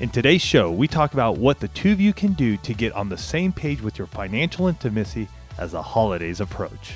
[0.00, 2.94] In today's show, we talk about what the two of you can do to get
[2.94, 6.94] on the same page with your financial intimacy as the holidays approach.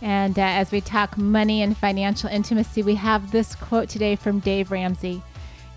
[0.00, 4.38] And uh, as we talk money and financial intimacy, we have this quote today from
[4.38, 5.22] Dave Ramsey.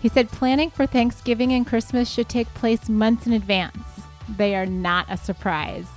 [0.00, 3.84] He said, Planning for Thanksgiving and Christmas should take place months in advance.
[4.28, 5.88] They are not a surprise.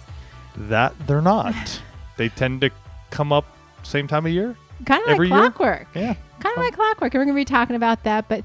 [0.57, 1.83] That they're not.
[2.17, 2.71] they tend to
[3.11, 3.45] come up
[3.83, 4.57] same time of year.
[4.87, 5.37] Kind of like Every year?
[5.37, 5.87] clockwork.
[5.93, 6.15] Yeah.
[6.39, 7.13] Kind of like clockwork.
[7.13, 8.27] And we're going to be talking about that.
[8.27, 8.43] But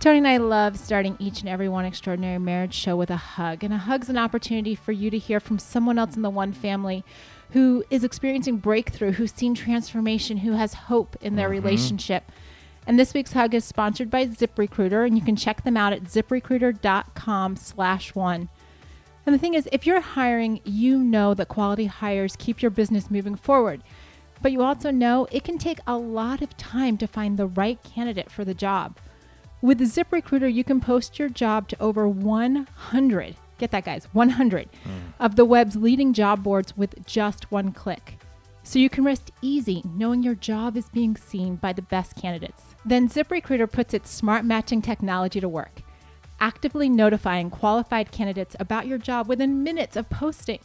[0.00, 3.64] Tony and I love starting each and every one extraordinary marriage show with a hug.
[3.64, 6.52] And a hug's an opportunity for you to hear from someone else in the one
[6.52, 7.04] family
[7.50, 11.64] who is experiencing breakthrough, who's seen transformation, who has hope in their mm-hmm.
[11.64, 12.30] relationship.
[12.86, 16.04] And this week's hug is sponsored by ZipRecruiter, and you can check them out at
[16.04, 18.48] ziprecruiter.com slash one.
[19.26, 23.10] And the thing is, if you're hiring, you know that quality hires keep your business
[23.10, 23.82] moving forward.
[24.40, 27.82] But you also know it can take a lot of time to find the right
[27.82, 28.96] candidate for the job.
[29.60, 34.90] With ZipRecruiter, you can post your job to over 100, get that guys, 100 mm.
[35.18, 38.20] of the web's leading job boards with just one click.
[38.62, 42.62] So you can rest easy knowing your job is being seen by the best candidates.
[42.84, 45.82] Then ZipRecruiter puts its smart matching technology to work,
[46.38, 50.60] actively notifying qualified candidates about your job within minutes of posting.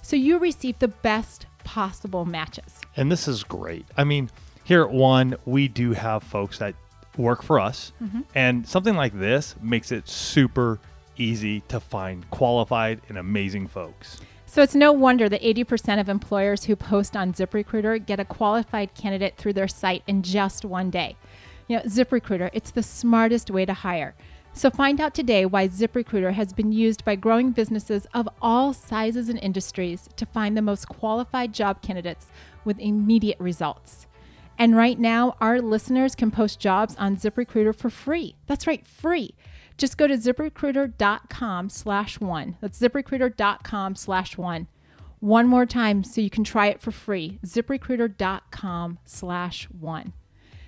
[0.00, 2.80] So you receive the best possible matches.
[2.96, 3.84] And this is great.
[3.94, 4.30] I mean,
[4.64, 6.74] here at One, we do have folks that
[7.18, 8.20] work for us, mm-hmm.
[8.34, 10.78] and something like this makes it super
[11.16, 14.20] easy to find qualified and amazing folks.
[14.46, 18.94] So it's no wonder that 80% of employers who post on ZipRecruiter get a qualified
[18.94, 21.16] candidate through their site in just one day.
[21.66, 24.14] You know, ZipRecruiter, it's the smartest way to hire.
[24.54, 29.28] So find out today why ZipRecruiter has been used by growing businesses of all sizes
[29.28, 32.26] and industries to find the most qualified job candidates
[32.64, 34.07] with immediate results.
[34.58, 38.34] And right now, our listeners can post jobs on ZipRecruiter for free.
[38.46, 39.34] That's right, free.
[39.76, 42.56] Just go to ziprecruiter.com slash one.
[42.60, 44.66] That's ziprecruiter.com slash one.
[45.20, 47.38] One more time so you can try it for free.
[47.46, 50.12] ziprecruiter.com slash one.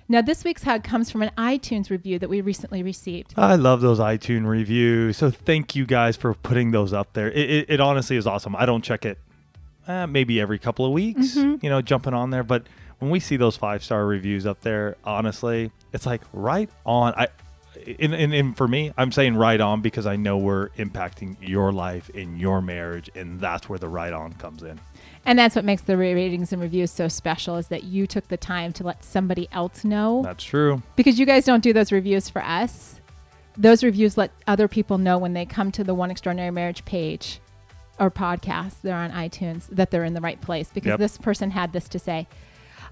[0.07, 3.33] Now, this week's hug comes from an iTunes review that we recently received.
[3.37, 5.17] I love those iTunes reviews.
[5.17, 7.31] So thank you guys for putting those up there.
[7.31, 8.55] It, it, it honestly is awesome.
[8.55, 9.17] I don't check it
[9.87, 12.43] uh, maybe every couple of weeks, you know, jumping on there.
[12.43, 12.63] But
[13.01, 17.13] when we see those five star reviews up there, honestly, it's like right on.
[17.17, 17.27] I,
[17.99, 21.71] and, and, and for me, I'm saying right on because I know we're impacting your
[21.71, 24.79] life in your marriage, and that's where the right on comes in.
[25.25, 28.37] And that's what makes the ratings and reviews so special is that you took the
[28.37, 30.81] time to let somebody else know That's true.
[30.95, 32.99] because you guys don't do those reviews for us.
[33.57, 37.39] Those reviews let other people know when they come to the One Extraordinary Marriage page
[37.99, 40.99] or podcast, they're on iTunes, that they're in the right place because Yep.
[40.99, 42.27] this person had this to say.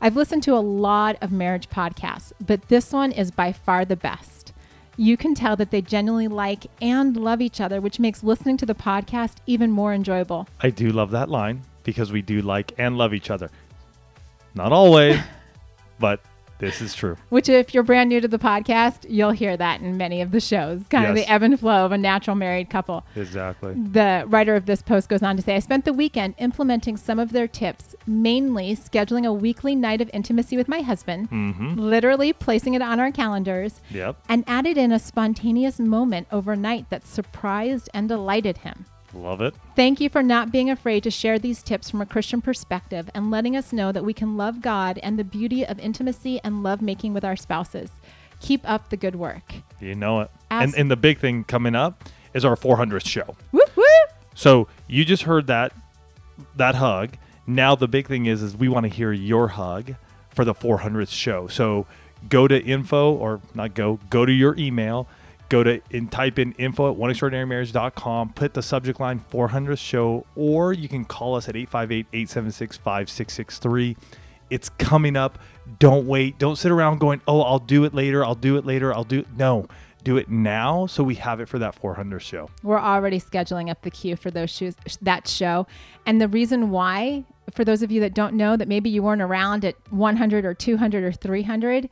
[0.01, 3.97] I've listened to a lot of marriage podcasts, but this one is by far the
[3.97, 4.53] best.
[4.95, 8.65] You can tell that they genuinely like and love each other, which makes listening to
[8.65, 10.47] the podcast even more enjoyable.
[10.61, 13.49] I do love that line because we do like and love each other.
[14.55, 15.19] Not always,
[15.99, 16.21] but
[16.59, 17.17] this is true.
[17.29, 20.39] Which, if you're brand new to the podcast, you'll hear that in many of the
[20.39, 23.03] shows, kind of the ebb and flow of a natural married couple.
[23.15, 23.73] Exactly.
[23.73, 27.17] The writer of this post goes on to say, I spent the weekend implementing some
[27.19, 31.75] of their tips, mainly scheduling a weekly night of intimacy with my husband, Mm-hmm.
[31.79, 34.17] literally placing it on our calendars, Yep.
[34.29, 38.85] and added in a spontaneous moment overnight that surprised and delighted him.
[39.13, 39.55] Love it.
[39.75, 43.31] Thank you for not being afraid to share these tips from a Christian perspective and
[43.31, 46.81] letting us know that we can love God and the beauty of intimacy and love
[46.81, 47.89] making with our spouses.
[48.39, 49.53] Keep up the good work.
[49.79, 50.31] You know it.
[50.51, 52.03] As- and, and the big thing coming up
[52.33, 53.35] is our 400th show.
[53.51, 53.83] Woo woo!
[54.35, 55.73] So you just heard that
[56.55, 57.17] that hug.
[57.47, 59.95] Now the big thing is is we want to hear your hug
[60.29, 61.47] for the 400th show.
[61.47, 61.87] So
[62.29, 65.07] go to info or not go, go to your email,
[65.49, 70.73] go to and type in info at oneextraordinarymarriage.com, put the subject line 400th show, or
[70.73, 73.97] you can call us at 858-876-5663.
[74.49, 75.39] It's coming up.
[75.77, 76.39] Don't wait.
[76.39, 78.25] Don't sit around going, "Oh, I'll do it later.
[78.25, 78.91] I'll do it later.
[78.93, 79.67] I'll do it." No.
[80.01, 82.49] Do it now so we have it for that 400th show.
[82.63, 85.67] We're already scheduling up the queue for those shoes, that show.
[86.05, 89.21] And the reason why, for those of you that don't know, that maybe you weren't
[89.21, 91.89] around at 100 or 200 or 300,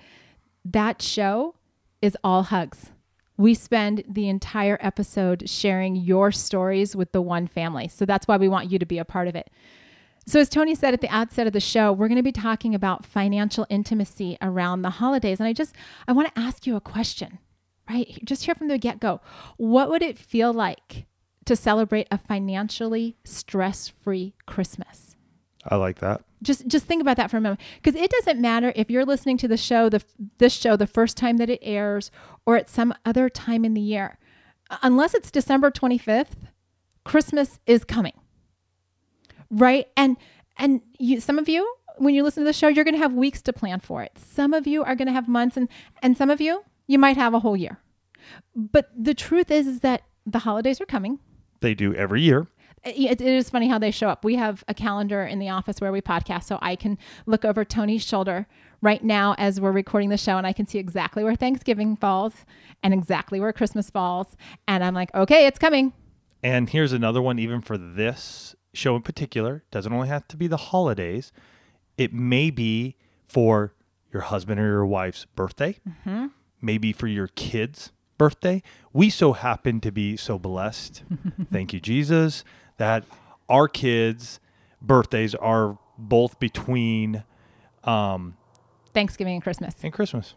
[0.63, 1.56] that show
[2.01, 2.94] is all hugs.
[3.38, 7.88] We spend the entire episode sharing your stories with the one family.
[7.88, 9.50] So that's why we want you to be a part of it.
[10.25, 12.75] So, as Tony said at the outset of the show, we're going to be talking
[12.75, 15.39] about financial intimacy around the holidays.
[15.39, 15.74] And I just,
[16.06, 17.39] I want to ask you a question,
[17.89, 18.19] right?
[18.25, 19.22] Just here from the get go.
[19.56, 21.06] What would it feel like
[21.45, 25.16] to celebrate a financially stress free Christmas?
[25.66, 26.24] I like that.
[26.44, 29.38] Just just think about that for a moment because it doesn't matter if you're listening
[29.38, 30.04] to the show the
[30.38, 32.12] this show the first time that it airs
[32.45, 34.19] or at some other time in the year.
[34.84, 36.50] Unless it's December 25th,
[37.04, 38.13] Christmas is coming.
[39.50, 39.88] Right?
[39.95, 40.18] And
[40.57, 43.13] and you some of you when you listen to the show you're going to have
[43.13, 44.12] weeks to plan for it.
[44.19, 45.68] Some of you are going to have months and
[46.04, 47.80] and some of you you might have a whole year.
[48.56, 51.19] But the truth is is that the holidays are coming.
[51.62, 52.48] They do every year
[52.83, 54.24] it, it is funny how they show up.
[54.24, 57.65] We have a calendar in the office where we podcast, so I can look over
[57.65, 58.47] Tony's shoulder
[58.81, 62.33] right now as we're recording the show, and I can see exactly where Thanksgiving falls
[62.83, 64.35] and exactly where Christmas falls.
[64.68, 65.94] And I'm like, okay, it's coming.
[66.44, 69.63] And here's another one, even for this show in particular.
[69.71, 71.31] Doesn't only have to be the holidays.
[71.97, 72.95] It may be
[73.27, 73.74] for
[74.13, 76.27] your husband or your wife's birthday, mm-hmm.
[76.62, 78.62] maybe for your kids' birthday.
[78.94, 81.03] We so happen to be so blessed.
[81.51, 82.44] Thank you, Jesus,
[82.77, 83.03] that
[83.50, 84.39] our kids'
[84.81, 87.24] birthdays are both between
[87.83, 88.35] um,
[88.94, 89.75] Thanksgiving and Christmas.
[89.83, 90.35] And Christmas.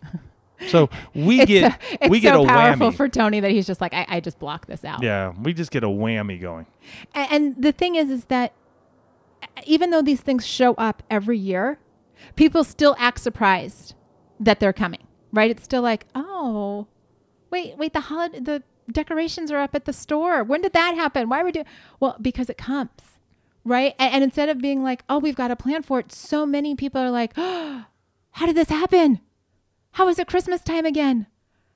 [0.69, 3.67] So we it's get so, we get so a powerful whammy for Tony that he's
[3.67, 5.03] just like I, I just block this out.
[5.03, 6.67] Yeah, we just get a whammy going.
[7.15, 8.53] And, and the thing is, is that
[9.65, 11.79] even though these things show up every year,
[12.37, 13.95] people still act surprised
[14.39, 15.07] that they're coming.
[15.33, 15.51] Right?
[15.51, 16.89] It's still like, oh,
[17.51, 20.43] wait, wait, the holiday, the decorations are up at the store.
[20.43, 21.29] When did that happen?
[21.29, 21.67] Why are we doing?
[21.99, 22.91] Well, because it comes,
[23.65, 23.95] right?
[23.99, 26.75] And, and, instead of being like, oh, we've got a plan for it, so many
[26.75, 27.85] people are like, oh,
[28.33, 29.21] how did this happen?
[29.93, 31.27] How is it Christmas time again?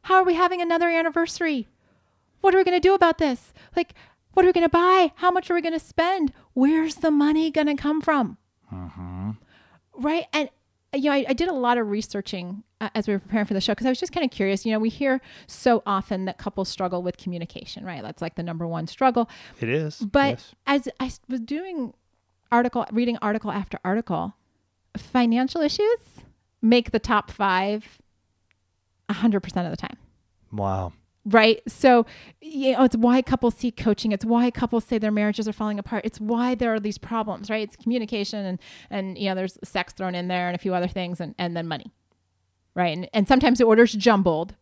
[0.03, 1.69] How are we having another anniversary?
[2.41, 3.53] What are we going to do about this?
[3.75, 3.95] Like,
[4.35, 5.13] what are we going to buy?
[5.17, 6.33] How much are we going to spend?
[6.53, 8.37] Where's the money going to come from?
[8.73, 9.31] Mm-hmm.
[9.95, 10.27] Right.
[10.33, 10.51] And
[10.95, 13.55] you know, I, I, did a lot of researching uh, as we were preparing for
[13.55, 14.65] the show because I was just kind of curious.
[14.65, 18.03] You know, we hear so often that couples struggle with communication, right?
[18.03, 19.29] That's like the number one struggle.
[19.61, 19.99] It is.
[19.99, 20.55] But yes.
[20.67, 21.95] as I was doing
[22.51, 24.35] article, reading article after article,
[24.97, 25.99] financial issues
[26.63, 27.99] make the top five
[29.11, 29.97] 100% of the time.
[30.53, 30.93] Wow
[31.25, 31.63] right?
[31.67, 32.07] So,
[32.41, 34.13] you know, it's why couples seek coaching.
[34.13, 36.05] It's why couples say their marriages are falling apart.
[36.05, 37.63] It's why there are these problems, right?
[37.63, 38.59] It's communication and,
[38.91, 41.57] and, you know, there's sex thrown in there and a few other things and, and
[41.57, 41.93] then money,
[42.75, 42.97] right?
[42.97, 44.55] And, and sometimes the order's jumbled,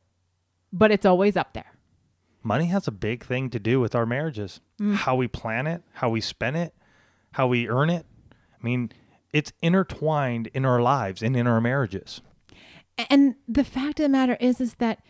[0.73, 1.73] but it's always up there.
[2.45, 4.61] Money has a big thing to do with our marriages.
[4.81, 4.97] Mm.
[4.97, 6.75] How we plan it, how we spend it,
[7.33, 8.07] how we earn it.
[8.33, 8.93] I mean,
[9.33, 12.21] it's intertwined in our lives and in our marriages.
[13.09, 15.03] And the fact of the matter is, is that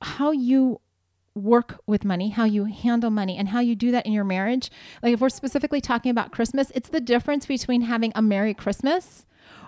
[0.00, 0.80] how you
[1.34, 4.70] work with money, how you handle money, and how you do that in your marriage.
[5.02, 9.26] Like, if we're specifically talking about Christmas, it's the difference between having a Merry Christmas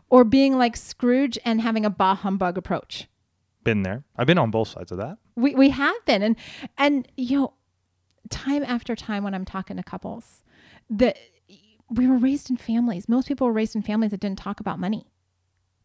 [0.09, 3.09] or being like Scrooge and having a bah humbug approach.
[3.62, 4.05] Been there.
[4.17, 5.19] I've been on both sides of that.
[5.37, 6.23] We, we have been.
[6.23, 6.37] And,
[6.76, 7.55] and, you know,
[8.31, 10.43] time after time when I'm talking to couples,
[10.88, 11.19] that
[11.88, 13.09] we were raised in families.
[13.09, 15.06] Most people were raised in families that didn't talk about money.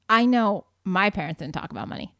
[0.09, 2.14] I know my parents didn't talk about money.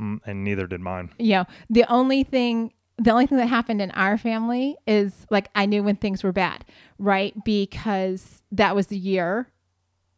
[0.00, 1.10] Mm, and neither did mine.
[1.18, 1.44] Yeah.
[1.68, 5.82] the only thing the only thing that happened in our family is like I knew
[5.82, 6.66] when things were bad,
[6.98, 7.34] right?
[7.44, 9.48] Because that was the year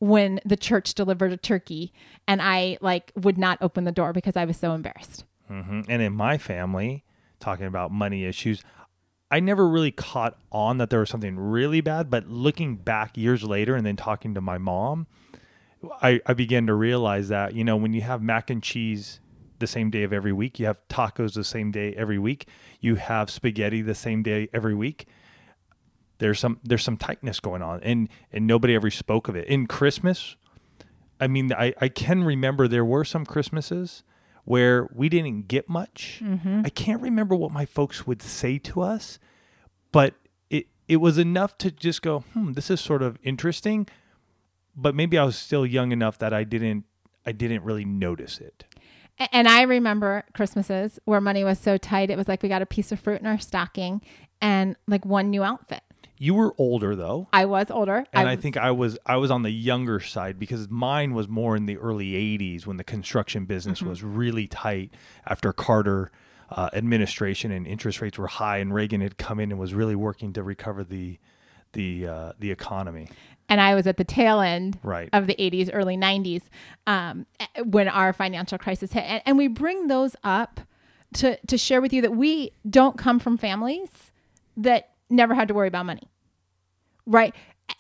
[0.01, 1.93] when the church delivered a turkey
[2.27, 5.25] and I like would not open the door because I was so embarrassed.
[5.49, 5.83] Mm-hmm.
[5.89, 7.05] And in my family,
[7.39, 8.65] talking about money issues,
[9.31, 12.11] I never really caught on that there was something really bad.
[12.11, 15.07] But looking back years later and then talking to my mom,
[16.03, 19.21] I, I began to realize that, you know, when you have mac and cheese
[19.63, 20.59] the same day of every week.
[20.59, 22.47] You have tacos the same day every week.
[22.81, 25.07] You have spaghetti the same day every week.
[26.19, 29.49] There's some there's some tightness going on, and and nobody ever spoke of it.
[29.49, 30.37] In Christmas,
[31.19, 34.03] I mean, I I can remember there were some Christmases
[34.45, 36.21] where we didn't get much.
[36.23, 36.63] Mm-hmm.
[36.65, 39.19] I can't remember what my folks would say to us,
[39.93, 40.15] but
[40.51, 43.89] it it was enough to just go, hmm, this is sort of interesting.
[44.75, 46.85] But maybe I was still young enough that I didn't
[47.25, 48.65] I didn't really notice it.
[49.33, 52.67] And I remember Christmases where money was so tight, it was like we got a
[52.67, 54.01] piece of fruit in our stocking
[54.41, 55.83] and like one new outfit.
[56.19, 57.29] You were older though.
[57.33, 58.05] I was older.
[58.13, 61.29] And I, I, think I was I was on the younger side because mine was
[61.29, 63.89] more in the early 80s when the construction business mm-hmm.
[63.89, 64.93] was really tight
[65.27, 66.13] after Carter
[66.51, 69.97] uh, administration and interest rates were high and Reagan had come in and was really
[69.97, 71.19] working to recover the
[71.73, 73.09] the uh, the economy
[73.49, 75.09] and I was at the tail end right.
[75.13, 76.43] of the 80s, early 90s
[76.87, 77.27] um,
[77.65, 79.05] when our financial crisis hit.
[79.05, 80.61] And, and we bring those up
[81.15, 83.91] to to share with you that we don't come from families
[84.57, 86.09] that never had to worry about money.
[87.07, 87.35] Right?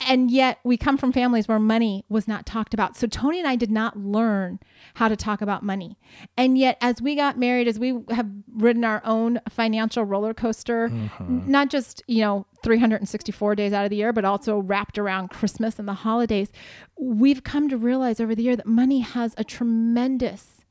[0.08, 2.96] And yet we come from families where money was not talked about.
[2.96, 4.58] So Tony and I did not learn
[4.94, 5.98] how to talk about money.
[6.36, 10.86] And yet as we got married, as we have ridden our own financial roller coaster,
[10.86, 11.50] n- mm-hmm.
[11.50, 15.78] not just, you know, 364 days out of the year, but also wrapped around Christmas
[15.78, 16.50] and the holidays,
[16.98, 20.62] we've come to realize over the year that money has a tremendous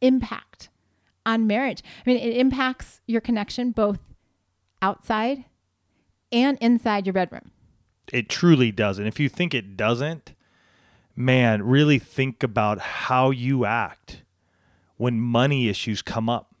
[0.00, 0.68] impact
[1.26, 1.82] on marriage.
[2.06, 3.98] I mean, it impacts your connection both
[4.82, 5.44] outside
[6.32, 7.50] and inside your bedroom.
[8.12, 9.06] It truly doesn't.
[9.06, 10.34] if you think it doesn't,
[11.14, 14.22] man, really think about how you act
[14.96, 16.54] when money issues come up.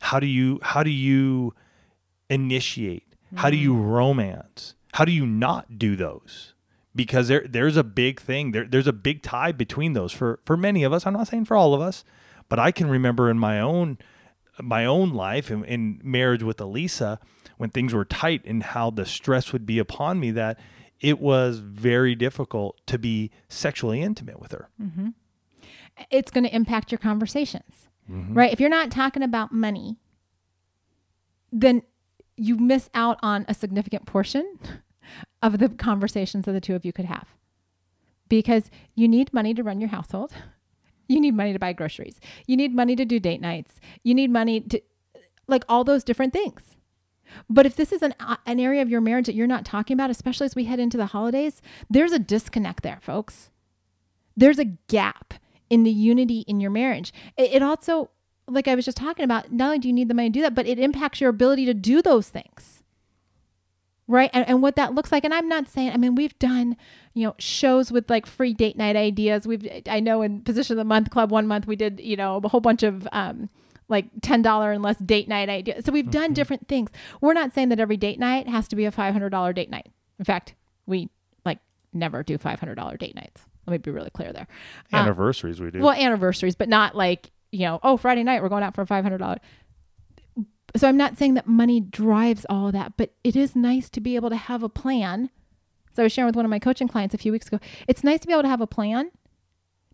[0.00, 1.54] How do you how do you
[2.30, 3.04] initiate?
[3.34, 3.90] How do you mm.
[3.90, 4.74] romance?
[4.94, 6.54] How do you not do those?
[6.94, 8.52] Because there there's a big thing.
[8.52, 11.06] There there's a big tie between those for for many of us.
[11.06, 12.04] I'm not saying for all of us,
[12.48, 13.98] but I can remember in my own
[14.60, 17.18] my own life and in marriage with Elisa
[17.58, 20.58] when things were tight and how the stress would be upon me that
[21.00, 24.68] it was very difficult to be sexually intimate with her.
[26.10, 28.32] It's going to impact your conversations, Mm-hmm.
[28.34, 28.50] right?
[28.52, 29.98] If you're not talking about money,
[31.52, 31.82] then
[32.36, 34.58] you miss out on a significant portion
[35.42, 37.26] of the conversations that the two of you could have
[38.28, 40.32] because you need money to run your household.
[41.10, 42.20] You need money to buy groceries.
[42.46, 43.80] You need money to do date nights.
[44.04, 44.82] You need money to,
[45.46, 46.76] like, all those different things.
[47.48, 49.94] But if this is an, uh, an area of your marriage that you're not talking
[49.94, 53.50] about, especially as we head into the holidays, there's a disconnect there, folks.
[54.36, 55.34] There's a gap
[55.70, 57.12] in the unity in your marriage.
[57.36, 58.10] It, it also,
[58.46, 60.42] like I was just talking about, not only do you need the money to do
[60.42, 62.82] that, but it impacts your ability to do those things.
[64.06, 64.30] Right.
[64.32, 65.24] And, and what that looks like.
[65.24, 66.78] And I'm not saying, I mean, we've done,
[67.12, 69.46] you know, shows with like free date night ideas.
[69.46, 72.40] We've, I know in Position of the Month Club one month, we did, you know,
[72.42, 73.50] a whole bunch of, um,
[73.88, 75.82] like $10 and less date night idea.
[75.82, 76.90] So we've done different things.
[77.20, 79.86] We're not saying that every date night has to be a $500 date night.
[80.18, 80.54] In fact,
[80.86, 81.08] we
[81.44, 81.58] like
[81.92, 83.42] never do $500 date nights.
[83.66, 84.46] Let me be really clear there.
[84.92, 85.80] Um, Anniversaries we do.
[85.80, 89.38] well, anniversaries, but not like, you know, oh, Friday night we're going out for $500.
[90.76, 94.00] So I'm not saying that money drives all of that, but it is nice to
[94.00, 95.30] be able to have a plan.
[95.94, 97.58] So I was sharing with one of my coaching clients a few weeks ago.
[97.86, 99.10] It's nice to be able to have a plan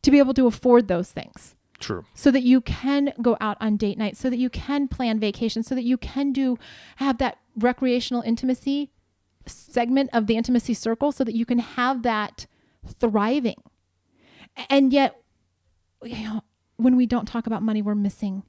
[0.03, 2.05] to be able to afford those things True.
[2.15, 5.67] so that you can go out on date night, so that you can plan vacations,
[5.67, 6.59] so that you can do
[6.97, 8.91] have that recreational intimacy
[9.47, 12.47] segment of the intimacy circle so that you can have that
[12.87, 13.63] thriving.
[14.71, 15.21] And yet,
[16.03, 16.43] you know,
[16.77, 18.43] when we don't talk about money, we're missing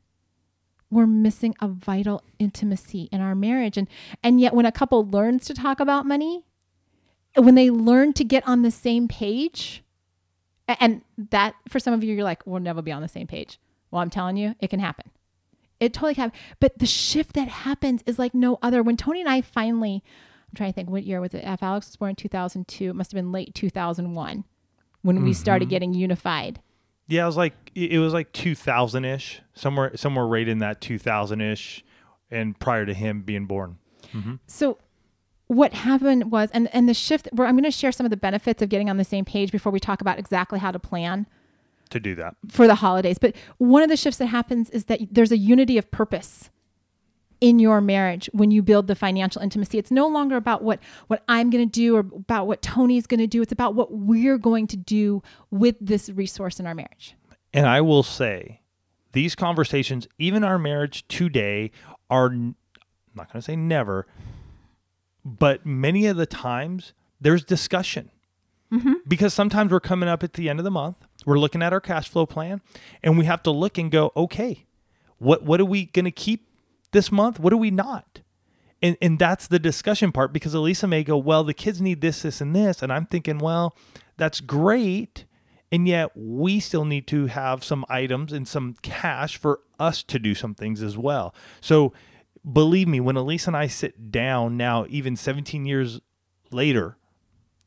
[0.91, 3.77] we're missing a vital intimacy in our marriage.
[3.77, 3.87] And
[4.23, 6.45] and yet when a couple learns to talk about money,
[7.35, 9.83] when they learn to get on the same page,
[10.67, 13.59] and that for some of you, you're like, we'll never be on the same page.
[13.91, 15.09] Well, I'm telling you, it can happen.
[15.79, 16.31] It totally can.
[16.59, 18.81] But the shift that happens is like no other.
[18.81, 20.03] When Tony and I finally,
[20.49, 21.43] I'm trying to think what year was it?
[21.43, 24.43] If Alex was born in 2002, it must have been late 2001
[25.01, 25.69] when we started mm-hmm.
[25.69, 26.59] getting unified.
[27.07, 31.41] Yeah, it was like it was like 2000 ish, somewhere somewhere right in that 2000
[31.41, 31.85] ish,
[32.31, 33.77] and prior to him being born.
[34.13, 34.35] Mm-hmm.
[34.47, 34.79] So
[35.47, 38.17] what happened was and and the shift where I'm going to share some of the
[38.17, 41.27] benefits of getting on the same page before we talk about exactly how to plan
[41.91, 43.17] To do that, for the holidays.
[43.19, 46.49] But one of the shifts that happens is that there's a unity of purpose
[47.41, 49.77] in your marriage when you build the financial intimacy.
[49.77, 53.19] It's no longer about what what I'm going to do or about what Tony's going
[53.19, 53.41] to do.
[53.41, 55.21] It's about what we're going to do
[55.51, 57.15] with this resource in our marriage.
[57.53, 58.61] and I will say,
[59.11, 61.71] these conversations, even our marriage today,
[62.09, 62.55] are I'm
[63.13, 64.07] not going to say never,
[65.25, 68.11] but many of the times there's discussion.
[68.71, 68.93] Mm-hmm.
[69.07, 71.79] Because sometimes we're coming up at the end of the month, we're looking at our
[71.79, 72.61] cash flow plan,
[73.03, 74.65] and we have to look and go, okay,
[75.17, 76.47] what what are we going to keep
[76.91, 77.39] this month?
[77.39, 78.21] What are we not?
[78.81, 82.23] And and that's the discussion part because Elisa may go, well, the kids need this,
[82.23, 83.75] this, and this, and I'm thinking, well,
[84.17, 85.25] that's great,
[85.71, 90.19] and yet we still need to have some items and some cash for us to
[90.19, 91.33] do some things as well.
[91.61, 91.93] So
[92.51, 95.99] believe me, when Elisa and I sit down now, even 17 years
[96.51, 96.97] later,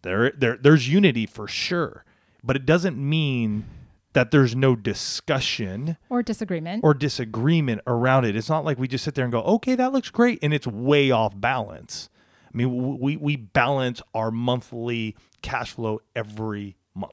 [0.02, 2.04] there, there there's unity for sure,
[2.44, 3.64] but it doesn't mean
[4.12, 6.82] that there's no discussion Or disagreement.
[6.84, 8.34] or disagreement around it.
[8.36, 10.66] It's not like we just sit there and go, "Okay, that looks great," and it's
[10.66, 12.08] way off balance.
[12.52, 17.12] I mean, we we balance our monthly cash flow every month.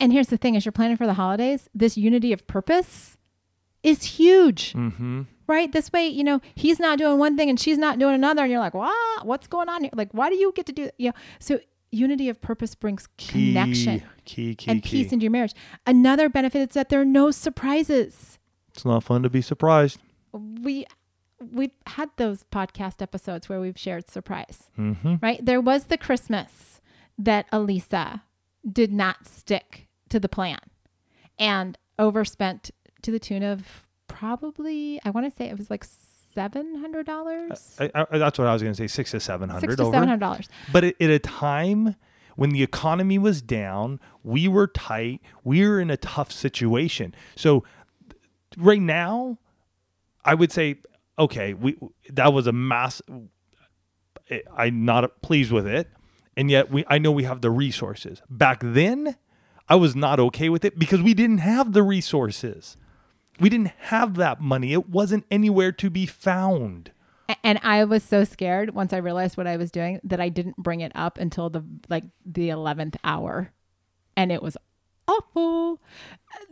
[0.00, 3.18] And here's the thing as you're planning for the holidays, this unity of purpose
[3.82, 4.72] is huge.
[4.72, 5.22] Mm-hmm.
[5.46, 5.70] Right?
[5.70, 8.42] This way, you know, he's not doing one thing and she's not doing another.
[8.42, 9.26] And you're like, what?
[9.26, 9.90] What's going on here?
[9.94, 11.60] Like, why do you get to do You know, so
[11.92, 15.02] unity of purpose brings connection key, key, and key.
[15.04, 15.54] peace into your marriage.
[15.86, 18.38] Another benefit is that there are no surprises.
[18.72, 19.98] it's not fun to be surprised.
[20.32, 20.86] we
[21.52, 25.16] we've had those podcast episodes where we've shared surprise, Mm-hmm.
[25.20, 25.44] right?
[25.44, 26.80] There was the Christmas
[27.18, 28.22] that Elisa
[28.70, 30.58] did not stick to the plan
[31.38, 32.70] and overspent
[33.02, 35.84] to the tune of probably I want to say it was like
[36.34, 38.86] seven hundred dollars, uh, I, I, that's what I was going to say.
[38.86, 40.48] Six to seven six hundred to seven hundred dollars.
[40.72, 41.96] But at, at a time
[42.36, 45.20] when the economy was down, we were tight.
[45.44, 47.14] We were in a tough situation.
[47.36, 47.64] So
[48.56, 49.38] right now,
[50.24, 50.76] I would say,
[51.18, 51.76] okay, we
[52.10, 53.00] that was a mass.
[54.30, 55.88] Eh, I'm not pleased with it,
[56.36, 58.22] and yet we I know we have the resources.
[58.28, 59.16] Back then,
[59.68, 62.76] I was not okay with it because we didn't have the resources.
[63.40, 64.72] We didn't have that money.
[64.72, 66.92] It wasn't anywhere to be found.
[67.42, 70.56] And I was so scared once I realized what I was doing that I didn't
[70.56, 73.52] bring it up until the like the 11th hour.
[74.16, 74.56] And it was
[75.08, 75.80] awful.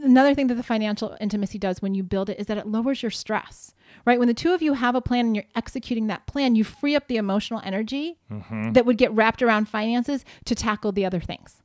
[0.02, 3.02] Another thing that the financial intimacy does when you build it is that it lowers
[3.02, 3.74] your stress.
[4.06, 4.18] Right?
[4.18, 6.96] When the two of you have a plan and you're executing that plan, you free
[6.96, 8.72] up the emotional energy mm-hmm.
[8.72, 11.62] that would get wrapped around finances to tackle the other things.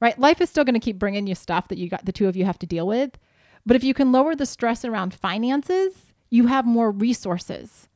[0.00, 0.18] Right?
[0.18, 2.36] Life is still going to keep bringing you stuff that you got the two of
[2.36, 3.18] you have to deal with.
[3.66, 7.88] But if you can lower the stress around finances, you have more resources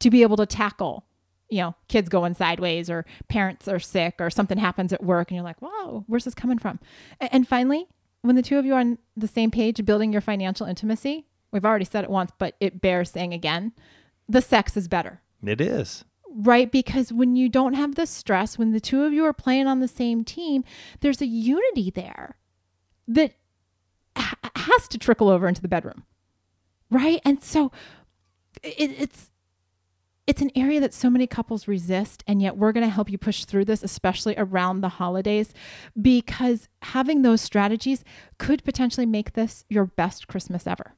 [0.00, 1.04] to be able to tackle
[1.50, 5.36] you know kids going sideways or parents are sick or something happens at work and
[5.36, 6.78] you're like whoa where's this coming from?
[7.20, 7.86] And finally
[8.22, 11.64] when the two of you are on the same page building your financial intimacy we've
[11.64, 13.72] already said it once but it bears saying again
[14.28, 15.20] the sex is better.
[15.44, 16.04] It is.
[16.32, 16.70] right?
[16.70, 19.80] Because when you don't have the stress when the two of you are playing on
[19.80, 20.62] the same team
[21.00, 22.36] there's a unity there
[23.08, 23.39] that ha-
[24.20, 26.04] has to trickle over into the bedroom.
[26.90, 27.20] Right?
[27.24, 27.70] And so
[28.62, 29.30] it, it's
[30.26, 33.18] it's an area that so many couples resist and yet we're going to help you
[33.18, 35.52] push through this especially around the holidays
[36.00, 38.04] because having those strategies
[38.38, 40.94] could potentially make this your best christmas ever.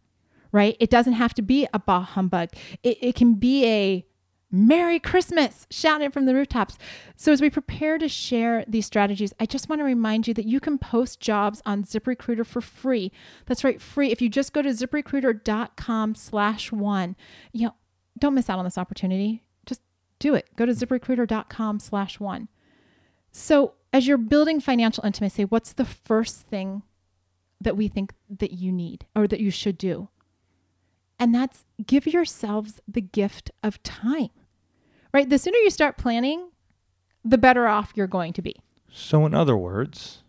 [0.51, 0.77] Right?
[0.81, 2.51] It doesn't have to be a bah humbug.
[2.83, 4.07] It, it can be a
[4.53, 6.77] merry christmas shouting it from the rooftops
[7.17, 10.47] so as we prepare to share these strategies i just want to remind you that
[10.47, 13.11] you can post jobs on ziprecruiter for free
[13.47, 17.17] that's right free if you just go to ziprecruiter.com slash one
[17.53, 17.75] you know
[18.19, 19.43] don't miss out on this opportunity.
[19.67, 19.83] Just
[20.19, 20.49] do it.
[20.57, 22.49] Go to ziprecruiter.com slash one.
[23.31, 26.83] So as you're building financial intimacy, what's the first thing
[27.61, 30.09] that we think that you need or that you should do?
[31.19, 34.31] And that's give yourselves the gift of time,
[35.13, 35.29] right?
[35.29, 36.51] The sooner you start planning,
[37.25, 38.57] the better off you're going to be.
[38.91, 40.23] So, in other words,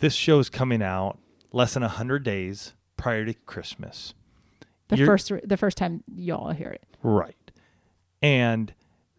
[0.00, 1.18] this show is coming out
[1.52, 4.14] less than 100 days prior to Christmas.
[4.88, 6.84] The You're- first the first time y'all hear it.
[7.02, 7.34] Right.
[8.22, 8.72] And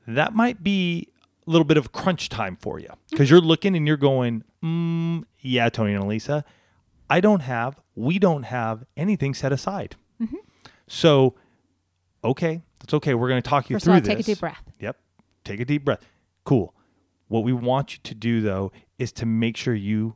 [0.07, 1.09] that might be
[1.47, 5.23] a little bit of crunch time for you because you're looking and you're going, mm,
[5.39, 6.43] yeah, Tony and Elisa,
[7.09, 9.95] I don't have, we don't have anything set aside.
[10.87, 11.35] So,
[12.23, 13.13] okay, that's okay.
[13.13, 14.07] We're going to talk you First of through all, this.
[14.07, 14.63] take a deep breath.
[14.79, 14.97] Yep.
[15.43, 16.01] Take a deep breath.
[16.43, 16.73] Cool.
[17.27, 20.15] What we want you to do though is to make sure you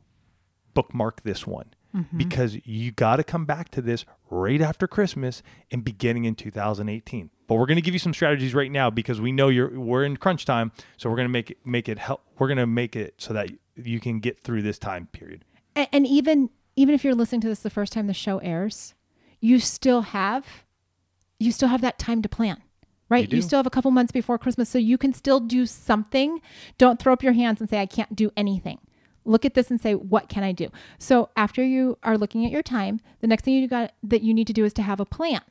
[0.74, 2.18] bookmark this one mm-hmm.
[2.18, 7.30] because you got to come back to this right after Christmas and beginning in 2018.
[7.46, 10.04] But we're going to give you some strategies right now because we know you're we're
[10.04, 12.22] in crunch time, so we're going to make it make it help.
[12.38, 15.44] We're going to make it so that you can get through this time period.
[15.76, 18.94] And, and even even if you're listening to this the first time the show airs,
[19.40, 20.64] you still have
[21.44, 22.62] you still have that time to plan.
[23.08, 23.30] Right?
[23.30, 26.40] You You, still have a couple months before Christmas so you can still do something.
[26.78, 28.78] Don't throw up your hands and say I can't do anything.
[29.26, 30.70] Look at this and say what can I do?
[30.98, 34.34] So after you are looking at your time, the next thing you got that you
[34.34, 35.42] need to do is to have a plan.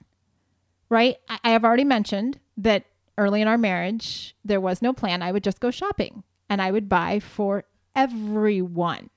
[0.89, 1.17] Right?
[1.29, 2.85] I, I have already mentioned that
[3.17, 5.21] early in our marriage there was no plan.
[5.21, 9.09] I would just go shopping and I would buy for everyone.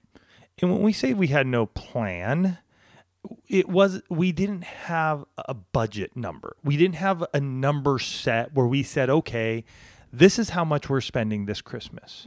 [0.60, 2.58] And when we say we had no plan,
[3.48, 6.56] it was we didn't have a budget number.
[6.64, 9.64] We didn't have a number set where we said, okay,
[10.12, 12.26] this is how much we're spending this Christmas.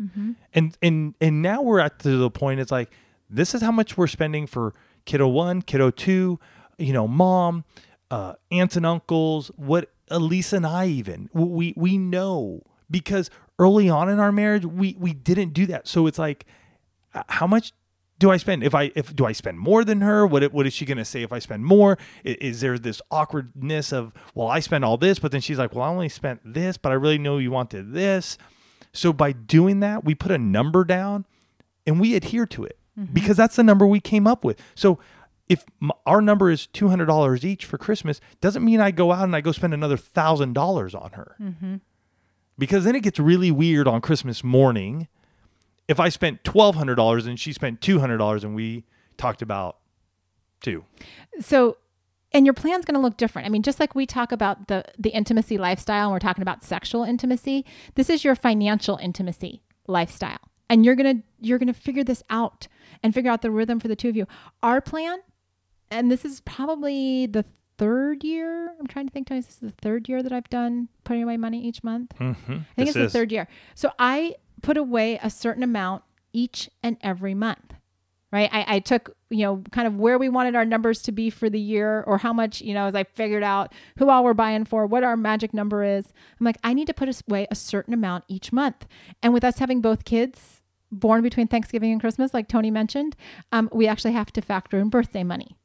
[0.54, 2.92] And and and now we're at to the point it's like
[3.30, 4.74] this is how much we're spending for
[5.06, 6.40] kiddo 1, kiddo 2,
[6.78, 7.64] you know, mom,
[8.12, 14.10] uh, aunts and uncles, what Elisa and I even we we know because early on
[14.10, 15.88] in our marriage we we didn't do that.
[15.88, 16.46] So it's like
[17.14, 17.74] uh, how much
[18.20, 18.64] do I spend?
[18.64, 20.28] If I if do I spend more than her?
[20.28, 21.98] What it- what is she going to say if I spend more?
[22.24, 25.74] Is, is there this awkwardness of well I spent all this, but then she's like
[25.74, 28.38] well I only spent this, but I really know you wanted this.
[28.94, 31.26] So by doing that, we put a number down
[31.88, 33.14] and we adhere to it mm-hmm.
[33.14, 34.62] because that's the number we came up with.
[34.76, 35.00] So
[35.48, 39.12] if m- our number is two hundred dollars each for Christmas, doesn't mean I go
[39.12, 41.36] out and I go spend another thousand dollars on her.
[41.42, 41.76] Mm-hmm.
[42.58, 45.08] Because then it gets really weird on Christmas morning
[45.90, 48.86] if I spent twelve hundred dollars and she spent two hundred dollars and we
[49.18, 49.78] talked about
[50.62, 50.86] two.
[51.42, 51.78] So
[52.32, 53.48] and your plan's going to look different.
[53.48, 56.64] I mean, just like we talk about the the intimacy lifestyle and we're talking about
[56.64, 60.40] sexual intimacy, this is your financial intimacy lifestyle.
[60.70, 62.68] And you're going to you're going to figure this out
[63.02, 64.28] and figure out the rhythm for the two of you.
[64.62, 65.20] Our plan
[65.90, 67.44] and this is probably the
[67.80, 68.76] third year.
[68.80, 71.38] I'm trying to think, Tony, this is the third year that I've done putting away
[71.38, 72.14] money each month.
[72.20, 72.52] Mm-hmm.
[72.52, 73.48] I think This it's the third year.
[73.74, 77.74] So I put away a certain amount each and every month.
[78.32, 78.50] Right.
[78.54, 81.50] I, I took, you know, kind of where we wanted our numbers to be for
[81.50, 84.66] the year or how much, you know, as I figured out who all we're buying
[84.66, 86.14] for, what our magic number is.
[86.40, 88.86] I'm like, I need to put away a certain amount each month.
[89.24, 93.16] And with us having both kids born between Thanksgiving and Christmas, like Tony mentioned,
[93.52, 95.58] um, we actually have to factor in birthday money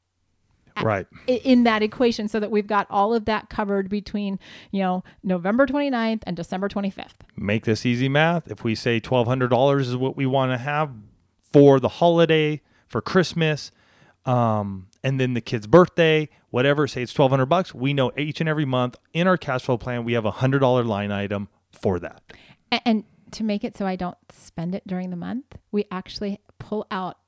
[0.85, 1.07] Right.
[1.27, 4.38] in that equation so that we've got all of that covered between,
[4.70, 7.23] you know, November 29th and December 25th.
[7.37, 8.51] Make this easy math.
[8.51, 10.90] If we say $1,200 is what we want to have
[11.53, 13.70] for the holiday, for Christmas,
[14.27, 18.49] um, and then the kid's birthday, whatever, say it's 1200 bucks, we know each and
[18.49, 22.23] every month in our cash flow plan, we have a $100 line item for that.
[22.70, 26.40] And, and to make it so I don't spend it during the month, we actually
[26.59, 27.18] pull out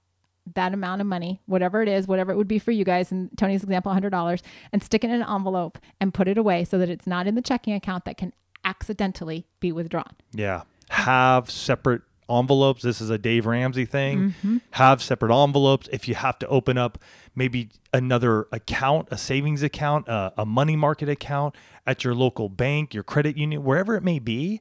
[0.55, 3.31] that amount of money, whatever it is, whatever it would be for you guys, in
[3.37, 6.89] Tony's example, $100, and stick it in an envelope and put it away so that
[6.89, 8.33] it's not in the checking account that can
[8.65, 10.15] accidentally be withdrawn.
[10.33, 10.63] Yeah.
[10.91, 12.83] Have separate envelopes.
[12.83, 14.19] This is a Dave Ramsey thing.
[14.31, 14.57] Mm-hmm.
[14.73, 15.89] Have separate envelopes.
[15.93, 16.99] If you have to open up
[17.35, 21.55] maybe another account, a savings account, a, a money market account
[21.87, 24.61] at your local bank, your credit union, wherever it may be,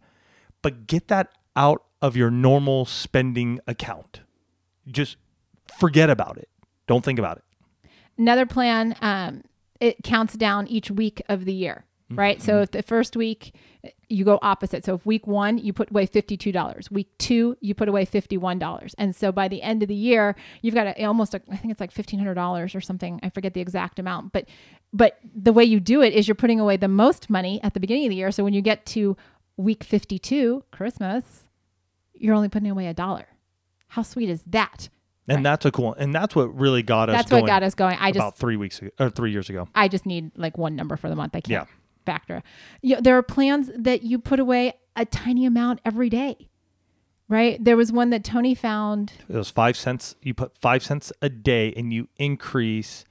[0.62, 4.22] but get that out of your normal spending account.
[4.88, 5.18] Just
[5.78, 6.50] forget about it.
[6.88, 7.44] Don't think about it.
[8.18, 9.44] another plan um,
[9.80, 12.42] it counts down each week of the year right?
[12.42, 13.56] So if the first week
[14.08, 14.86] you go opposite.
[14.86, 19.16] So if week one you put away $52 week two you put away $51 and
[19.16, 21.80] so by the end of the year you've got a, almost a, i think it's
[21.80, 23.20] like $1500 or something.
[23.24, 24.48] I forget the exact amount but
[24.94, 27.80] but the way you do it is you're putting away the most money at the
[27.80, 28.32] beginning of the year.
[28.32, 29.18] So when you get to
[29.58, 31.46] week 52 christmas
[32.14, 33.28] you're only putting away a dollar.
[33.90, 34.90] How sweet is that
[35.28, 37.16] And that's a cool, and that's what really got us.
[37.16, 39.68] that's what got us going i just about three weeks ago, or three years ago.
[39.74, 41.36] I just need like one number for the month.
[41.36, 41.76] I can't Yeah.
[42.06, 42.44] factor.
[42.82, 46.48] You know, there are plans that you put away a tiny amount every day,
[47.28, 47.62] right?
[47.64, 49.14] There was one that Tony found.
[49.28, 50.16] It was five cents.
[50.22, 53.04] You put five cents a day, and you increase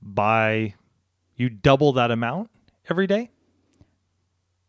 [0.00, 0.74] by
[1.34, 2.50] you double that amount
[2.88, 3.30] every day.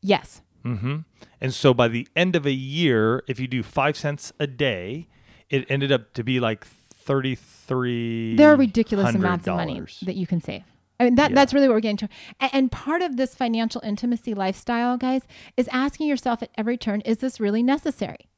[0.02, 0.98] Yes, Mm-hmm.
[1.40, 5.08] And so by the end of a year, if you do five cents a day,
[5.50, 6.66] it ended up to be like
[7.10, 8.36] thirty three.
[8.36, 10.64] there are ridiculous amounts of money that you can save.
[11.00, 11.36] I mean, that, Yeah.
[11.36, 12.10] that's really what we're getting to.
[12.40, 15.24] And, and part of this financial intimacy lifestyle, guys,
[15.58, 18.30] is asking yourself at every turn, is this really necessary?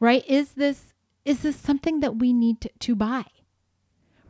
[0.00, 0.22] Right?
[0.28, 0.92] Is this
[1.24, 3.24] is this something that we need to, to buy?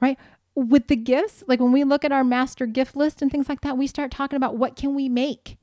[0.01, 0.19] Right?
[0.55, 3.63] With the gifts, like when we look at our master gift list and things like
[3.63, 5.57] that, we start talking about what can we make.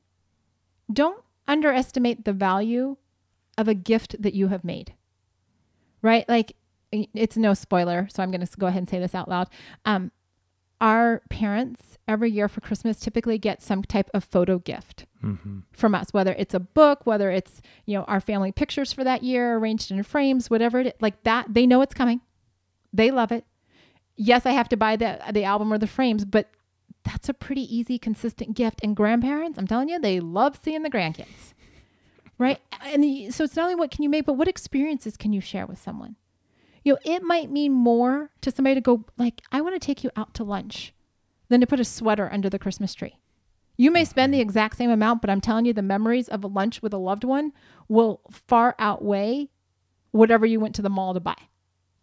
[0.92, 2.98] Don't underestimate the value
[3.58, 4.94] of a gift that you have made.
[6.02, 6.28] Right?
[6.28, 6.56] Like
[6.92, 9.48] it's no spoiler, so I'm going to go ahead and say this out loud.
[9.86, 10.12] Um,
[10.80, 15.60] our parents every year for Christmas typically get some type of photo gift Mm-hmm.
[15.72, 19.24] from us, whether it's a book, whether it's you know our family pictures for that
[19.24, 21.48] year arranged in frames, whatever it is, like that.
[21.56, 22.22] They know it's coming.
[22.94, 23.44] They love it.
[24.16, 26.52] Yes, I have to buy the the album or the frames, but
[27.04, 28.80] that's a pretty easy, consistent gift.
[28.84, 31.54] And grandparents, I'm telling you, they love seeing the grandkids,
[32.38, 32.60] right?
[32.84, 35.42] And the- so it's not only what can you make, but what experiences can you
[35.42, 36.16] share with someone?
[36.88, 40.06] You know, it might mean more to somebody to go like, I want to take
[40.06, 40.94] you out to lunch,
[41.50, 43.20] than to put a sweater under the Christmas tree.
[43.76, 44.44] You may spend the mm-hmm.
[44.44, 47.26] exact same amount, but I'm telling you, the memories of a lunch with a loved
[47.26, 47.52] one
[47.90, 49.50] will far outweigh
[50.12, 51.36] whatever you went to the mall to buy.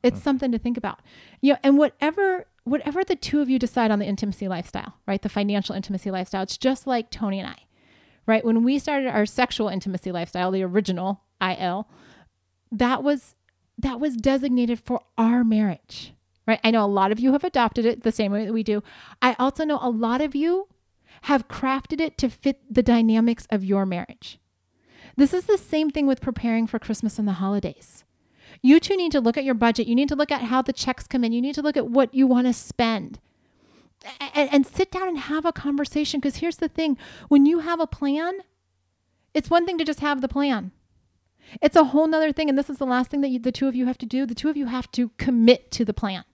[0.03, 0.23] It's mm.
[0.23, 1.01] something to think about.
[1.41, 5.23] You know, and whatever whatever the two of you decide on the intimacy lifestyle, right?
[5.23, 7.57] The financial intimacy lifestyle, it's just like Tony and I.
[8.27, 8.45] Right?
[8.45, 11.89] When we started our sexual intimacy lifestyle, the original IL,
[12.71, 13.35] that was
[13.79, 16.13] that was designated for our marriage.
[16.47, 16.61] Right?
[16.63, 18.83] I know a lot of you have adopted it the same way that we do.
[19.23, 20.69] I also know a lot of you
[21.23, 24.39] have crafted it to fit the dynamics of your marriage.
[25.17, 28.05] This is the same thing with preparing for Christmas and the holidays.
[28.63, 29.87] You two need to look at your budget.
[29.87, 31.33] You need to look at how the checks come in.
[31.33, 33.21] You need to look at what you want to spend
[34.35, 36.21] and, and sit down and have a conversation.
[36.21, 38.41] Because here's the thing when you have a plan,
[39.33, 40.73] it's one thing to just have the plan.
[41.63, 42.49] It's a whole nother thing.
[42.49, 44.27] And this is the last thing that you, the two of you have to do.
[44.27, 46.25] The two of you have to commit to the plan.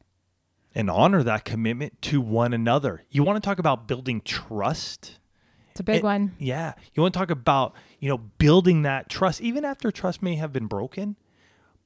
[0.72, 3.02] and honor that commitment to one another.
[3.10, 5.18] You want to talk about building trust?
[5.72, 6.36] It's a big It- one.
[6.38, 6.74] Yeah.
[6.94, 10.52] You want to talk about, you know, building that trust even after trust may have
[10.52, 11.16] been broken.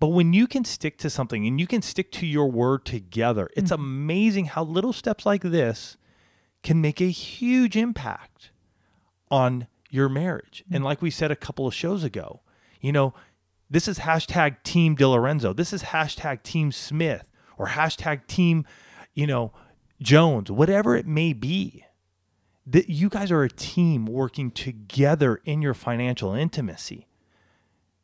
[0.01, 3.49] But when you can stick to something and you can stick to your word together,
[3.57, 3.83] it's mm-hmm.
[3.83, 5.97] amazing how little steps like this
[6.63, 8.51] can make a huge impact
[9.31, 10.63] on your marriage.
[10.71, 10.87] And mm.
[10.87, 12.41] like we said a couple of shows ago,
[12.85, 13.15] you know,
[13.71, 15.57] this is hashtag Team DiLorenzo.
[15.57, 18.67] This is hashtag Team Smith or hashtag Team,
[19.15, 19.55] you know,
[20.03, 21.87] Jones, whatever it may be.
[22.67, 27.09] That you guys are a team working together in your financial intimacy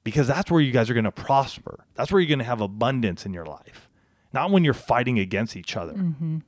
[0.03, 1.85] because that's where you guys are going to prosper.
[1.95, 3.88] That's where you're going to have abundance in your life,
[4.33, 5.95] not when you're fighting against each other.
[5.95, 6.38] Mm-hmm.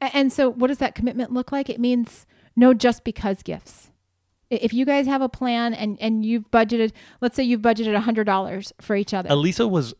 [0.00, 1.70] And so, what does that commitment look like?
[1.70, 3.91] It means no just because gifts.
[4.60, 8.00] If you guys have a plan and, and you've budgeted, let's say you've budgeted a
[8.00, 9.28] $100 for each other.
[9.30, 9.94] Elisa was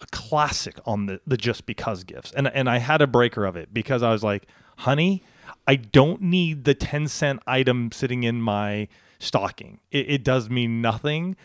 [0.00, 2.32] a classic on the, the just because gifts.
[2.32, 4.46] And, and I had a breaker of it because I was like,
[4.78, 5.22] honey,
[5.66, 9.80] I don't need the 10 cent item sitting in my stocking.
[9.90, 11.36] It, it does mean nothing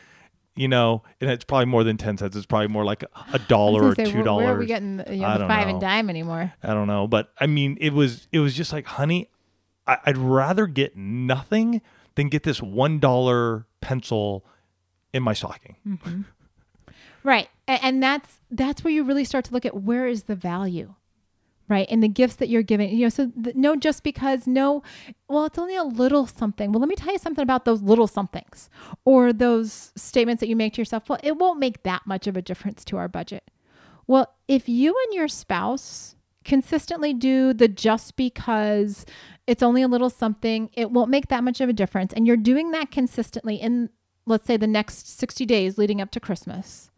[0.56, 2.36] you know, and it's probably more than ten cents.
[2.36, 3.04] It's probably more like
[3.34, 4.46] a dollar or say, two dollars.
[4.46, 5.74] Where are we getting the, you know, the five know.
[5.74, 6.54] and dime anymore?
[6.64, 9.30] I don't know, but I mean, it was it was just like, honey,
[9.86, 11.82] I, would rather get nothing
[12.16, 14.46] than get this one dollar pencil
[15.14, 15.76] in my stocking.
[15.88, 16.22] Mm-hmm.
[17.24, 20.36] Right, and, and that's that's where you really start to look at where is the
[20.36, 20.96] value
[21.68, 21.88] right?
[21.90, 24.84] And the gifts that you're giving you know so no just because no
[25.28, 26.72] well it's only a little something.
[26.72, 28.70] Well let me tell you something about those little somethings
[29.04, 31.10] or those statements that you make to yourself.
[31.10, 33.50] Well it won't make that much of a difference to our budget.
[34.08, 36.15] Well if you and your spouse
[36.46, 39.06] consistently do the just because
[39.48, 42.38] it's only a little something it won't make that much of a difference and you're
[42.38, 43.90] doing that consistently in
[44.26, 46.90] let's say the next 60 days leading up to christmas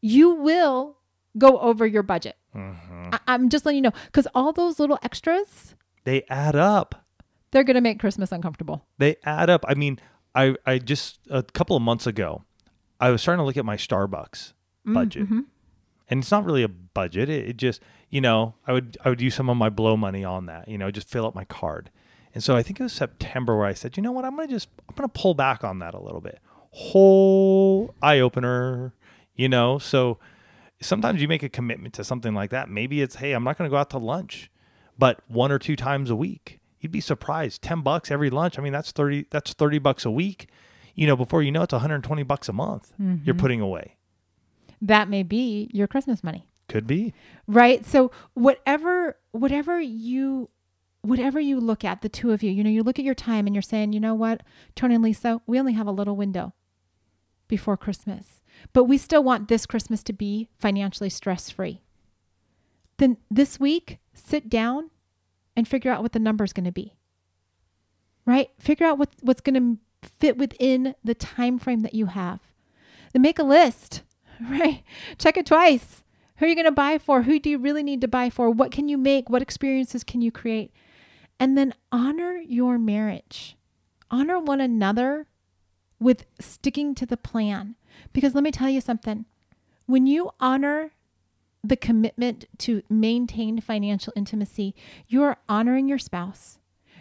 [0.00, 0.98] you will
[1.38, 3.10] go over your budget Mm-hmm.
[3.12, 7.04] I- am just letting you know because all those little extras they add up.
[7.50, 8.86] They're gonna make Christmas uncomfortable.
[8.98, 9.64] They add up.
[9.68, 9.98] I mean,
[10.34, 12.44] I I just a couple of months ago,
[13.00, 14.52] I was starting to look at my Starbucks
[14.86, 15.40] mm, budget, mm-hmm.
[16.08, 17.28] And it's not really a budget.
[17.28, 20.24] It, it just you know I would I would use some of my blow money
[20.24, 20.68] on that.
[20.68, 21.90] You know, just fill up my card.
[22.34, 24.48] And so I think it was September where I said, you know what, I'm gonna
[24.48, 26.40] just I'm gonna pull back on that a little bit.
[26.70, 28.92] Whole eye opener,
[29.34, 29.78] you know.
[29.78, 30.18] So
[30.80, 32.68] sometimes you make a commitment to something like that.
[32.68, 34.50] Maybe it's, hey, I'm not going to go out to lunch,
[34.98, 36.60] but one or two times a week.
[36.80, 37.62] You'd be surprised.
[37.62, 38.58] 10 bucks every lunch.
[38.58, 40.48] I mean, that's 30 that's 30 bucks a week.
[40.94, 43.24] You know, before you know it's 120 bucks a month mm-hmm.
[43.24, 43.95] you're putting away.
[44.80, 46.46] That may be your Christmas money.
[46.68, 47.14] Could be.
[47.46, 47.84] Right?
[47.86, 50.50] So whatever whatever you
[51.02, 53.46] whatever you look at the two of you, you know, you look at your time
[53.46, 54.42] and you're saying, "You know what?
[54.74, 56.52] Tony and Elisa, we only have a little window
[57.48, 61.82] before Christmas but we still want this Christmas to be financially stress free.
[62.98, 64.90] Then this week, sit down
[65.56, 66.94] and figure out what the number is going to be.
[68.24, 68.50] Right?
[68.58, 72.40] Figure out what, what's going to fit within the time frame that you have.
[73.12, 74.02] Then make a list,
[74.50, 74.82] right?
[75.18, 76.02] Check it twice.
[76.36, 77.22] Who are you going to buy for?
[77.22, 78.50] Who do you really need to buy for?
[78.50, 79.30] What can you make?
[79.30, 80.72] What experiences can you create?
[81.40, 83.56] And then honor your marriage.
[84.10, 85.26] Honor one another
[85.98, 87.74] with sticking to the plan.
[88.12, 89.24] Because let me tell you something
[89.86, 90.92] when you honor
[91.62, 94.74] the commitment to maintain financial intimacy,
[95.08, 96.58] you're honoring your spouse.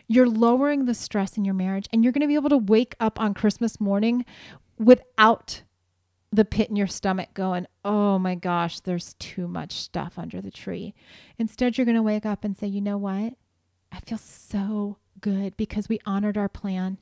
[0.08, 2.95] You're lowering the stress in your marriage, and you're going to be able to wake
[3.00, 4.24] up on Christmas morning
[4.78, 5.63] without
[6.36, 10.52] the pit in your stomach going, oh my gosh, there's too much stuff under the
[10.52, 10.93] tree.
[11.38, 13.34] Instead, you're going to wake up and say, you know what?
[13.91, 16.98] I feel so good because we honored our plan.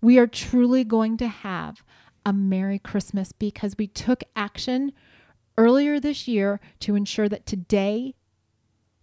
[0.00, 1.82] We are truly going to have
[2.24, 4.92] a Merry Christmas because we took action
[5.56, 8.14] earlier this year to ensure that today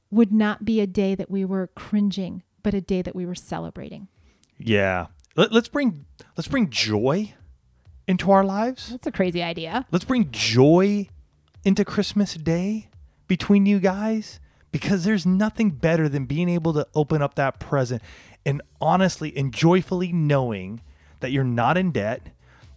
[0.10, 3.36] would not be a day that we were cringing, but a day that we were
[3.36, 4.08] celebrating.
[4.58, 5.08] Yeah.
[5.36, 6.06] Let, us bring
[6.38, 7.34] let's bring joy
[8.08, 8.89] into our lives.
[8.89, 9.86] That's a crazy idea.
[9.91, 11.10] Let's bring joy
[11.63, 12.89] into Christmas Day
[13.28, 14.39] between you guys
[14.72, 18.02] because there's nothing better than being able to open up that present
[18.46, 20.82] and honestly and joyfully knowing
[21.22, 22.28] that you're not in debt,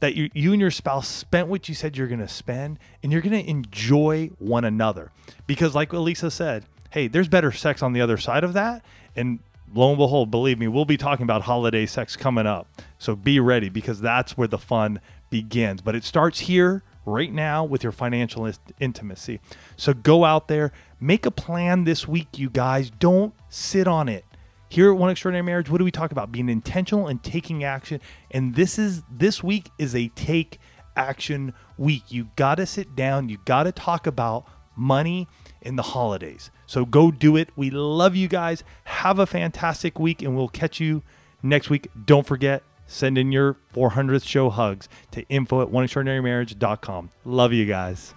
[0.01, 3.12] that you, you and your spouse spent what you said you're going to spend and
[3.12, 5.11] you're going to enjoy one another.
[5.47, 8.85] Because, like Elisa said, hey, there's better sex on the other side of that.
[9.17, 9.41] And
[9.75, 12.67] lo and behold, believe me, we'll be talking about holiday sex coming up.
[12.99, 15.01] So be ready because that's where the fun
[15.31, 15.83] begins.
[15.83, 18.51] But it starts here right now with your financial
[18.81, 19.41] intimacy.
[19.77, 22.91] So go out there, make a plan this week, you guys.
[22.91, 24.25] Don't sit on it.
[24.71, 26.31] Here at One Extraordinary Marriage, what do we talk about?
[26.31, 28.01] Being intentional and taking action.
[28.31, 30.59] And this is this week is a take
[30.95, 32.13] action week.
[32.13, 34.45] You got to sit down, you got to talk about
[34.77, 35.27] money
[35.69, 36.51] in the holidays.
[36.67, 37.51] So go do it.
[37.55, 38.65] We love you guys.
[38.85, 41.03] Have a fantastic week and we'll catch you
[41.43, 41.89] next week.
[42.07, 47.11] Don't forget send in your 400th show hugs to info at oneextraordinarymarriage.com.
[47.25, 48.15] Love you guys.